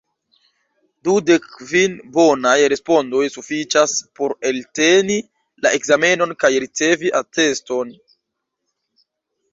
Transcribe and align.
Dudekkvin 1.07 1.97
bonaj 2.15 2.55
respondoj 2.73 3.21
sufiĉas, 3.35 3.93
por 4.21 4.35
elteni 4.53 5.19
la 5.67 5.75
ekzamenon 5.81 6.37
kaj 6.45 6.53
ricevi 6.65 7.13
ateston. 7.23 7.97